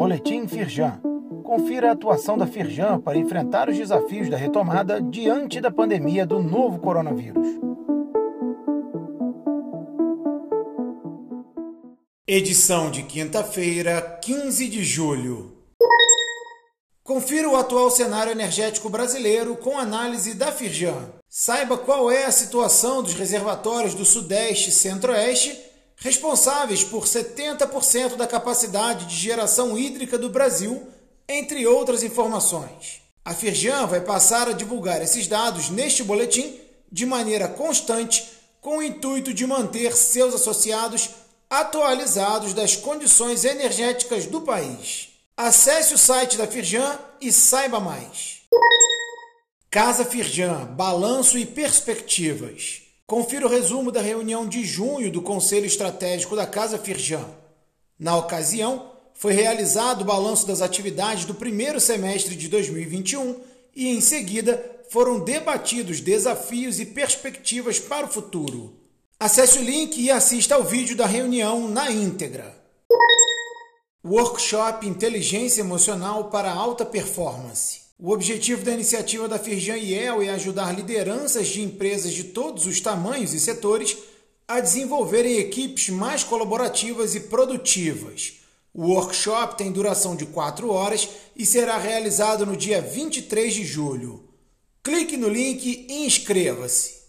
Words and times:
Boletim 0.00 0.48
Firjan. 0.48 0.98
Confira 1.44 1.90
a 1.90 1.92
atuação 1.92 2.38
da 2.38 2.46
Firjan 2.46 2.98
para 3.00 3.18
enfrentar 3.18 3.68
os 3.68 3.76
desafios 3.76 4.30
da 4.30 4.36
retomada 4.38 4.98
diante 4.98 5.60
da 5.60 5.70
pandemia 5.70 6.24
do 6.24 6.42
novo 6.42 6.78
coronavírus. 6.78 7.46
Edição 12.26 12.90
de 12.90 13.02
quinta-feira, 13.02 14.00
15 14.22 14.68
de 14.68 14.82
julho. 14.82 15.54
Confira 17.04 17.50
o 17.50 17.56
atual 17.56 17.90
cenário 17.90 18.32
energético 18.32 18.88
brasileiro 18.88 19.54
com 19.54 19.78
análise 19.78 20.32
da 20.32 20.50
Firjan. 20.50 21.10
Saiba 21.28 21.76
qual 21.76 22.10
é 22.10 22.24
a 22.24 22.32
situação 22.32 23.02
dos 23.02 23.12
reservatórios 23.12 23.94
do 23.94 24.06
Sudeste 24.06 24.70
e 24.70 24.72
Centro-Oeste, 24.72 25.58
responsáveis 26.00 26.82
por 26.82 27.04
70% 27.04 28.16
da 28.16 28.26
capacidade 28.26 29.06
de 29.06 29.14
geração 29.14 29.78
hídrica 29.78 30.18
do 30.18 30.30
Brasil, 30.30 30.88
entre 31.28 31.66
outras 31.66 32.02
informações. 32.02 33.02
A 33.24 33.34
Firjan 33.34 33.86
vai 33.86 34.00
passar 34.00 34.48
a 34.48 34.52
divulgar 34.52 35.02
esses 35.02 35.28
dados 35.28 35.68
neste 35.68 36.02
boletim 36.02 36.58
de 36.90 37.04
maneira 37.06 37.46
constante, 37.46 38.26
com 38.60 38.78
o 38.78 38.82
intuito 38.82 39.32
de 39.32 39.46
manter 39.46 39.94
seus 39.94 40.34
associados 40.34 41.10
atualizados 41.48 42.54
das 42.54 42.76
condições 42.76 43.44
energéticas 43.44 44.26
do 44.26 44.40
país. 44.40 45.08
Acesse 45.36 45.94
o 45.94 45.98
site 45.98 46.36
da 46.36 46.46
Firjan 46.46 46.98
e 47.20 47.32
saiba 47.32 47.80
mais. 47.80 48.40
Casa 49.70 50.04
Firjan, 50.04 50.66
balanço 50.66 51.38
e 51.38 51.46
perspectivas. 51.46 52.89
Confira 53.10 53.44
o 53.44 53.48
resumo 53.48 53.90
da 53.90 54.00
reunião 54.00 54.46
de 54.46 54.62
junho 54.62 55.10
do 55.10 55.20
Conselho 55.20 55.66
Estratégico 55.66 56.36
da 56.36 56.46
Casa 56.46 56.78
Firjan. 56.78 57.28
Na 57.98 58.16
ocasião, 58.16 58.92
foi 59.14 59.32
realizado 59.32 60.02
o 60.02 60.04
balanço 60.04 60.46
das 60.46 60.62
atividades 60.62 61.24
do 61.24 61.34
primeiro 61.34 61.80
semestre 61.80 62.36
de 62.36 62.46
2021 62.46 63.40
e, 63.74 63.88
em 63.88 64.00
seguida, 64.00 64.64
foram 64.90 65.18
debatidos 65.18 66.00
desafios 66.00 66.78
e 66.78 66.86
perspectivas 66.86 67.80
para 67.80 68.06
o 68.06 68.08
futuro. 68.08 68.76
Acesse 69.18 69.58
o 69.58 69.64
link 69.64 70.00
e 70.00 70.08
assista 70.08 70.54
ao 70.54 70.62
vídeo 70.62 70.94
da 70.96 71.06
reunião 71.06 71.68
na 71.68 71.90
íntegra. 71.90 72.56
Workshop 74.06 74.86
Inteligência 74.86 75.62
Emocional 75.62 76.30
para 76.30 76.52
Alta 76.52 76.86
Performance. 76.86 77.89
O 78.02 78.12
objetivo 78.12 78.64
da 78.64 78.72
iniciativa 78.72 79.28
da 79.28 79.38
Firjan 79.38 79.76
IEL 79.76 80.22
é 80.22 80.30
ajudar 80.30 80.74
lideranças 80.74 81.48
de 81.48 81.60
empresas 81.60 82.14
de 82.14 82.24
todos 82.24 82.64
os 82.64 82.80
tamanhos 82.80 83.34
e 83.34 83.40
setores 83.40 83.94
a 84.48 84.58
desenvolverem 84.58 85.36
equipes 85.36 85.90
mais 85.90 86.24
colaborativas 86.24 87.14
e 87.14 87.20
produtivas. 87.20 88.40
O 88.72 88.86
workshop 88.86 89.58
tem 89.58 89.70
duração 89.70 90.16
de 90.16 90.24
4 90.24 90.72
horas 90.72 91.10
e 91.36 91.44
será 91.44 91.76
realizado 91.76 92.46
no 92.46 92.56
dia 92.56 92.80
23 92.80 93.52
de 93.52 93.64
julho. 93.64 94.24
Clique 94.82 95.18
no 95.18 95.28
link 95.28 95.86
e 95.86 96.06
inscreva-se. 96.06 97.00